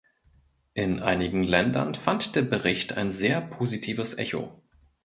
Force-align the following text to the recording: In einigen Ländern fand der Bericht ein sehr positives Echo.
In 0.73 0.99
einigen 0.99 1.43
Ländern 1.43 1.93
fand 1.93 2.35
der 2.35 2.41
Bericht 2.41 2.97
ein 2.97 3.11
sehr 3.11 3.39
positives 3.39 4.15
Echo. 4.17 4.59